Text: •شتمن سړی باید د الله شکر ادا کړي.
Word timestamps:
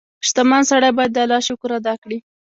•شتمن 0.27 0.61
سړی 0.71 0.91
باید 0.97 1.11
د 1.13 1.17
الله 1.23 1.39
شکر 1.47 1.69
ادا 1.79 1.93
کړي. 2.03 2.17